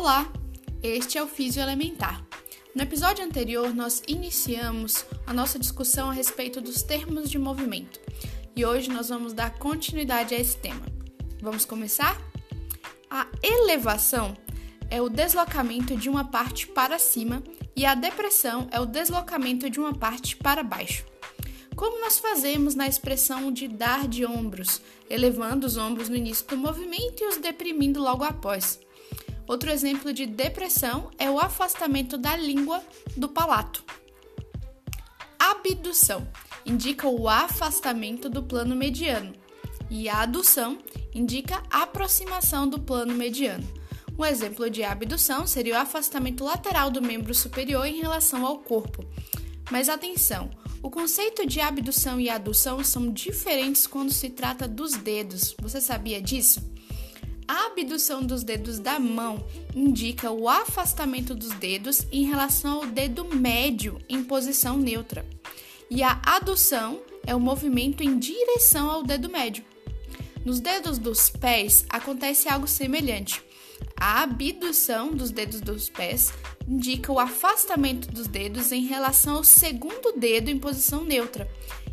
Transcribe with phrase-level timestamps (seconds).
[0.00, 0.32] Olá,
[0.80, 2.24] este é o Físio Elementar.
[2.72, 7.98] No episódio anterior, nós iniciamos a nossa discussão a respeito dos termos de movimento
[8.54, 10.86] e hoje nós vamos dar continuidade a esse tema.
[11.42, 12.16] Vamos começar?
[13.10, 14.36] A elevação
[14.88, 17.42] é o deslocamento de uma parte para cima
[17.74, 21.04] e a depressão é o deslocamento de uma parte para baixo.
[21.74, 24.80] Como nós fazemos na expressão de dar de ombros,
[25.10, 28.78] elevando os ombros no início do movimento e os deprimindo logo após.
[29.48, 32.82] Outro exemplo de depressão é o afastamento da língua
[33.16, 33.82] do palato.
[35.38, 36.28] Abdução
[36.66, 39.32] indica o afastamento do plano mediano
[39.90, 40.78] e a adução
[41.14, 43.66] indica a aproximação do plano mediano.
[44.18, 49.02] Um exemplo de abdução seria o afastamento lateral do membro superior em relação ao corpo.
[49.70, 50.50] Mas atenção,
[50.82, 55.54] o conceito de abdução e adução são diferentes quando se trata dos dedos.
[55.60, 56.60] Você sabia disso?
[57.48, 59.42] A abdução dos dedos da mão
[59.74, 65.24] indica o afastamento dos dedos em relação ao dedo médio em posição neutra.
[65.90, 69.64] E a adução é o movimento em direção ao dedo médio.
[70.44, 73.42] Nos dedos dos pés acontece algo semelhante.
[73.96, 76.30] A abdução dos dedos dos pés
[76.68, 81.50] indica o afastamento dos dedos em relação ao segundo dedo em posição neutra,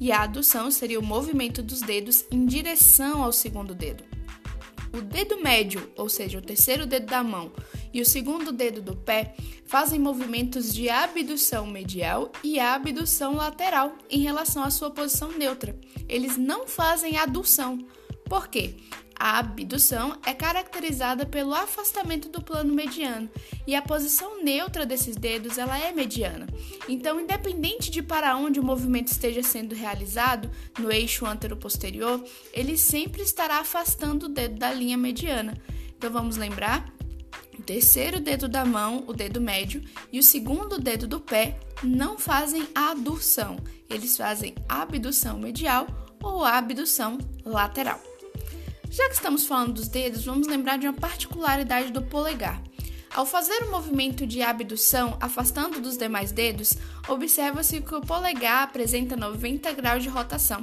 [0.00, 4.15] e a adução seria o movimento dos dedos em direção ao segundo dedo.
[4.92, 7.52] O dedo médio, ou seja, o terceiro dedo da mão,
[7.92, 9.34] e o segundo dedo do pé
[9.66, 15.78] fazem movimentos de abdução medial e abdução lateral em relação à sua posição neutra.
[16.08, 17.78] Eles não fazem adução.
[18.28, 18.76] Por quê?
[19.18, 23.30] A abdução é caracterizada pelo afastamento do plano mediano
[23.66, 26.46] e a posição neutra desses dedos ela é mediana.
[26.86, 32.22] Então, independente de para onde o movimento esteja sendo realizado, no eixo antero-posterior,
[32.52, 35.56] ele sempre estará afastando o dedo da linha mediana.
[35.96, 36.92] Então, vamos lembrar?
[37.58, 42.18] O terceiro dedo da mão, o dedo médio, e o segundo dedo do pé não
[42.18, 43.56] fazem adução,
[43.88, 45.86] eles fazem abdução medial
[46.22, 48.15] ou abdução lateral.
[48.90, 52.62] Já que estamos falando dos dedos, vamos lembrar de uma particularidade do polegar.
[53.14, 56.74] Ao fazer o movimento de abdução, afastando dos demais dedos,
[57.08, 60.62] observa-se que o polegar apresenta 90 graus de rotação.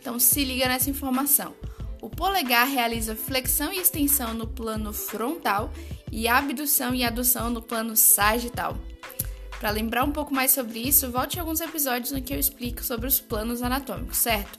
[0.00, 1.54] Então, se liga nessa informação.
[2.00, 5.70] O polegar realiza flexão e extensão no plano frontal
[6.10, 8.78] e abdução e adução no plano sagital.
[9.58, 13.06] Para lembrar um pouco mais sobre isso, volte alguns episódios no que eu explico sobre
[13.06, 14.58] os planos anatômicos, certo?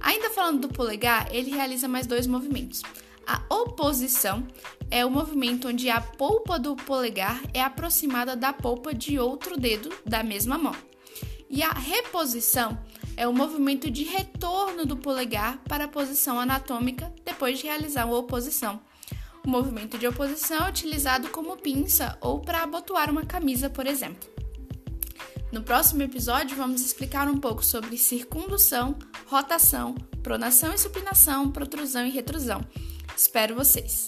[0.00, 2.82] Ainda falando do polegar, ele realiza mais dois movimentos.
[3.26, 4.46] A oposição
[4.90, 9.92] é o movimento onde a polpa do polegar é aproximada da polpa de outro dedo
[10.04, 10.74] da mesma mão.
[11.48, 12.78] E a reposição
[13.16, 18.06] é o movimento de retorno do polegar para a posição anatômica depois de realizar a
[18.06, 18.80] oposição.
[19.44, 24.28] O movimento de oposição é utilizado como pinça ou para abotoar uma camisa, por exemplo.
[25.52, 28.96] No próximo episódio, vamos explicar um pouco sobre circundução,
[29.26, 32.64] rotação, pronação e supinação, protrusão e retrusão.
[33.16, 34.06] Espero vocês!